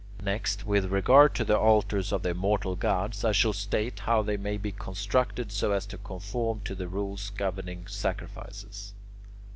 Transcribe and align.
Next, 0.23 0.65
with 0.65 0.85
regard 0.91 1.35
to 1.35 1.45
the 1.45 1.59
altars 1.59 2.11
of 2.11 2.23
the 2.23 2.31
immortal 2.31 2.75
gods, 2.75 3.23
I 3.23 3.33
shall 3.33 3.53
state 3.53 3.99
how 3.99 4.23
they 4.23 4.35
may 4.35 4.57
be 4.57 4.71
constructed 4.71 5.51
so 5.51 5.73
as 5.73 5.85
to 5.85 5.99
conform 5.99 6.61
to 6.61 6.73
the 6.73 6.87
rules 6.87 7.29
governing 7.29 7.85
sacrifices. 7.85 8.95